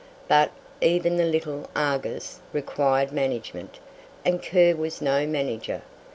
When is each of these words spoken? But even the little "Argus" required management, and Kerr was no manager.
But 0.27 0.49
even 0.81 1.17
the 1.17 1.25
little 1.25 1.69
"Argus" 1.75 2.39
required 2.53 3.11
management, 3.11 3.77
and 4.25 4.41
Kerr 4.41 4.73
was 4.75 4.99
no 4.99 5.27
manager. 5.27 5.83